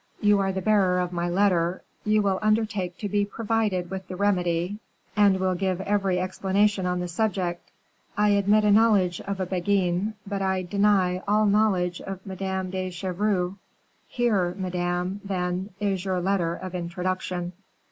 You 0.19 0.39
are 0.39 0.51
the 0.51 0.63
bearer 0.63 0.99
of 0.99 1.13
my 1.13 1.29
letter, 1.29 1.83
you 2.03 2.23
will 2.23 2.39
undertake 2.41 2.97
to 2.97 3.07
be 3.07 3.23
provided 3.23 3.91
with 3.91 4.07
the 4.07 4.15
remedy, 4.15 4.79
and 5.15 5.39
will 5.39 5.53
give 5.53 5.79
every 5.81 6.19
explanation 6.19 6.87
on 6.87 6.99
the 7.01 7.07
subject. 7.07 7.69
I 8.17 8.29
admit 8.29 8.63
a 8.63 8.71
knowledge 8.71 9.21
of 9.21 9.39
a 9.39 9.45
Beguine, 9.45 10.15
but 10.25 10.41
I 10.41 10.63
deny 10.63 11.21
all 11.27 11.45
knowledge 11.45 12.01
of 12.01 12.25
Madame 12.25 12.71
de 12.71 12.89
Chevreuse. 12.89 13.53
Here, 14.07 14.55
madame, 14.57 15.21
then, 15.23 15.69
is 15.79 16.03
your 16.03 16.19
letter 16.19 16.55
of 16.55 16.73
introduction." 16.73 17.53